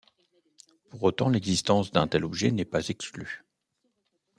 [0.89, 3.45] Pour autant, l’existence d’un tel objet n’est pas exclue.